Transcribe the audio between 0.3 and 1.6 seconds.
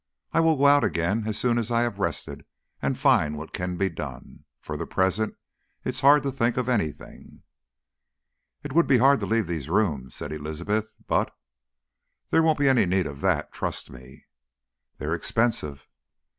I will go out again as soon